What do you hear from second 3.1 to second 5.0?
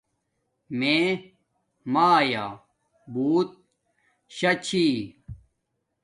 بوت شاہ چھی